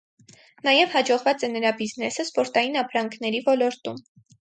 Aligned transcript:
Նաև 0.67 0.95
հաջողվազ 0.97 1.45
է 1.49 1.51
նրա 1.53 1.75
բիզնեսը 1.83 2.25
սպորտային 2.29 2.83
ապրանքների 2.85 3.47
ոլորտում։ 3.55 4.07